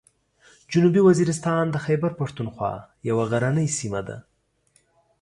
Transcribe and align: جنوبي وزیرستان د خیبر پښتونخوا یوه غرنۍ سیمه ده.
جنوبي 0.71 1.01
وزیرستان 1.07 1.63
د 1.71 1.77
خیبر 1.85 2.11
پښتونخوا 2.21 2.73
یوه 3.09 3.23
غرنۍ 3.31 3.67
سیمه 3.79 4.01
ده. 4.07 4.17